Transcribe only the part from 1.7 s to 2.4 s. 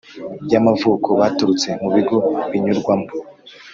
mu bigo